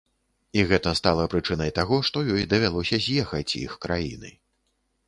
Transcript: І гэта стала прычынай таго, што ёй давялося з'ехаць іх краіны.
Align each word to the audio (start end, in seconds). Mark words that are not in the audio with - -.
І 0.59 0.63
гэта 0.69 0.93
стала 0.99 1.27
прычынай 1.33 1.75
таго, 1.81 2.01
што 2.09 2.25
ёй 2.37 2.49
давялося 2.55 3.01
з'ехаць 3.05 3.49
іх 3.65 3.79
краіны. 3.87 4.39